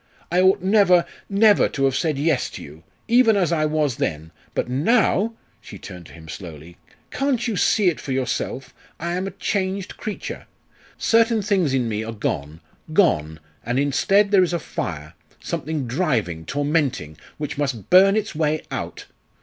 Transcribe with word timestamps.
I 0.31 0.41
ought 0.41 0.63
never 0.63 1.05
never 1.29 1.69
to 1.69 1.85
have 1.85 1.95
said 1.95 2.17
'Yes' 2.17 2.49
to 2.53 2.63
you 2.63 2.83
even 3.07 3.37
as 3.37 3.51
I 3.51 3.65
was 3.67 3.97
then. 3.97 4.31
But 4.55 4.67
now," 4.67 5.35
she 5.61 5.77
turned 5.77 6.07
to 6.07 6.13
him 6.13 6.27
slowly, 6.27 6.77
"can't 7.11 7.47
you 7.47 7.55
see 7.55 7.87
it 7.87 7.99
for 7.99 8.11
yourself? 8.11 8.73
I 8.99 9.11
am 9.11 9.27
a 9.27 9.37
changed 9.37 9.97
creature. 9.97 10.47
Certain 10.97 11.43
things 11.43 11.71
in 11.75 11.87
me 11.87 12.03
are 12.03 12.13
gone 12.13 12.61
gone 12.93 13.39
and 13.63 13.77
instead 13.77 14.31
there 14.31 14.41
is 14.41 14.53
a 14.53 14.57
fire 14.59 15.13
something 15.39 15.85
driving, 15.85 16.45
tormenting 16.45 17.15
which 17.37 17.59
must 17.59 17.91
burn 17.91 18.15
its 18.17 18.33
way 18.33 18.63
out. 18.71 19.05